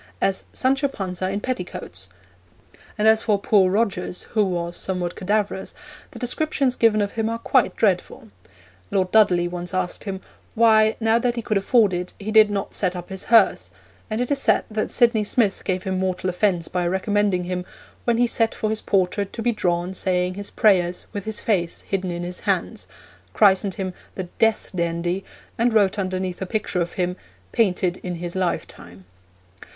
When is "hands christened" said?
22.39-23.75